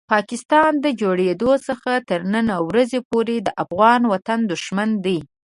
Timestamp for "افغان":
3.63-4.01